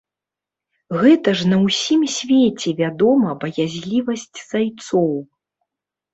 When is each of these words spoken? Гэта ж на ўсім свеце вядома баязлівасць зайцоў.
Гэта 1.03 1.33
ж 1.41 1.49
на 1.51 1.57
ўсім 1.65 2.01
свеце 2.15 2.73
вядома 2.81 3.37
баязлівасць 3.45 4.27
зайцоў. 4.49 5.13